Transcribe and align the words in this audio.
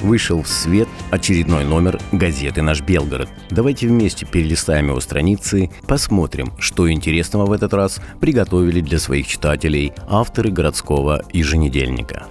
вышел 0.00 0.42
в 0.42 0.48
свет 0.48 0.88
очередной 1.10 1.64
номер 1.64 1.98
газеты 2.12 2.62
«Наш 2.62 2.82
Белгород». 2.82 3.28
Давайте 3.50 3.88
вместе 3.88 4.26
перелистаем 4.26 4.88
его 4.88 5.00
страницы, 5.00 5.70
посмотрим, 5.86 6.52
что 6.58 6.90
интересного 6.90 7.46
в 7.46 7.52
этот 7.52 7.74
раз 7.74 8.00
приготовили 8.20 8.80
для 8.80 8.98
своих 8.98 9.26
читателей 9.26 9.92
авторы 10.08 10.50
городского 10.50 11.24
еженедельника. 11.32 12.26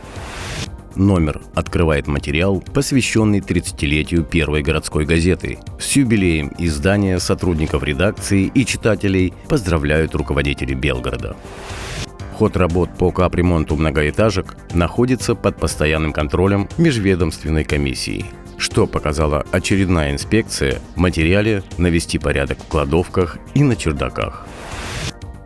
Номер 0.97 1.41
открывает 1.53 2.07
материал, 2.07 2.59
посвященный 2.73 3.39
30-летию 3.39 4.23
первой 4.23 4.63
городской 4.63 5.05
газеты. 5.05 5.59
С 5.79 5.95
юбилеем 5.95 6.51
издания 6.57 7.19
сотрудников 7.19 7.83
редакции 7.83 8.51
и 8.51 8.65
читателей 8.65 9.31
поздравляют 9.47 10.15
руководители 10.15 10.73
Белгорода. 10.73 11.35
Ход 12.37 12.55
работ 12.55 12.91
по 12.99 13.11
капремонту 13.11 13.75
многоэтажек 13.75 14.55
находится 14.71 15.33
под 15.33 15.57
постоянным 15.57 16.13
контролем 16.13 16.69
межведомственной 16.77 17.63
комиссии. 17.63 18.27
Что 18.59 18.85
показала 18.85 19.43
очередная 19.51 20.11
инспекция 20.11 20.79
в 20.95 20.99
материале 20.99 21.63
«Навести 21.79 22.19
порядок 22.19 22.59
в 22.59 22.67
кладовках 22.67 23.39
и 23.55 23.63
на 23.63 23.75
чердаках». 23.75 24.45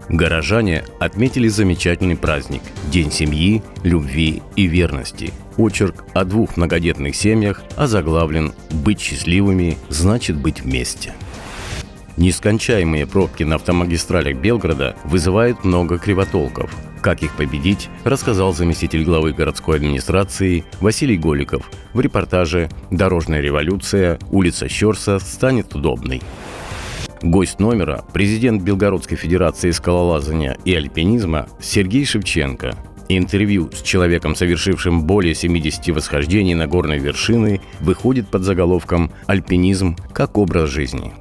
Горожане 0.10 0.84
отметили 1.00 1.48
замечательный 1.48 2.18
праздник– 2.18 2.62
День 2.92 3.10
семьи, 3.10 3.64
любви 3.84 4.44
и 4.58 4.66
верности. 4.66 5.32
Очерк 5.56 6.04
о 6.14 6.26
двух 6.26 6.58
многодетных 6.58 7.16
семьях 7.16 7.64
озаглавлен 7.78 8.52
«Быть 8.70 9.00
счастливыми 9.00 9.78
значит 9.88 10.36
быть 10.36 10.60
вместе». 10.60 11.14
Нескончаемые 12.18 13.08
пробки 13.08 13.44
на 13.44 13.56
автомагистралях 13.56 14.38
Белгорода 14.38 14.96
вызывают 15.06 15.64
много 15.64 15.98
кривотолков. 15.98 16.76
Как 17.02 17.24
их 17.24 17.36
победить, 17.36 17.90
рассказал 18.04 18.54
заместитель 18.54 19.04
главы 19.04 19.34
городской 19.34 19.78
администрации 19.78 20.66
Василий 20.82 21.18
Голиков 21.18 21.70
в 21.94 22.00
репортаже 22.00 22.70
«Дорожная 22.92 23.42
революция. 23.42 24.20
Улица 24.30 24.70
Щерса 24.70 25.20
станет 25.20 25.74
удобной». 25.74 26.22
Гость 27.24 27.60
номера– 27.60 28.04
президент 28.14 28.62
Белгородской 28.62 29.18
Федерации 29.18 29.72
скалолазания 29.72 30.58
и 30.66 30.74
альпинизма 30.74 31.48
Сергей 31.60 32.06
Шевченко. 32.06 32.76
Интервью 33.10 33.70
с 33.74 33.82
человеком, 33.82 34.36
совершившим 34.36 35.04
более 35.04 35.36
70 35.36 35.90
восхождений 35.90 36.56
на 36.56 36.68
горной 36.68 36.98
вершины, 36.98 37.62
выходит 37.80 38.28
под 38.28 38.44
заголовком 38.44 39.12
«Альпинизм 39.28 39.96
как 40.14 40.38
образ 40.38 40.70
жизни». 40.70 41.14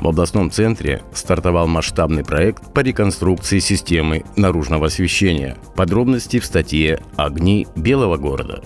В 0.00 0.08
областном 0.08 0.50
центре 0.50 1.02
стартовал 1.12 1.66
масштабный 1.66 2.24
проект 2.24 2.72
по 2.72 2.80
реконструкции 2.80 3.58
системы 3.58 4.24
наружного 4.34 4.86
освещения. 4.86 5.58
Подробности 5.76 6.38
в 6.38 6.46
статье 6.46 7.00
«Огни 7.16 7.66
Белого 7.76 8.16
города». 8.16 8.64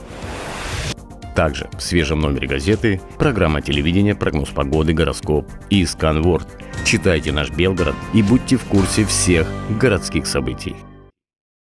Также 1.34 1.68
в 1.76 1.82
свежем 1.82 2.20
номере 2.20 2.46
газеты 2.46 3.00
программа 3.18 3.62
телевидения 3.62 4.14
«Прогноз 4.14 4.50
погоды», 4.50 4.92
«Гороскоп» 4.92 5.50
и 5.70 5.84
«Сканворд». 5.84 6.46
Читайте 6.84 7.32
наш 7.32 7.50
Белгород 7.50 7.96
и 8.12 8.22
будьте 8.22 8.56
в 8.56 8.62
курсе 8.66 9.04
всех 9.04 9.48
городских 9.80 10.28
событий. 10.28 10.76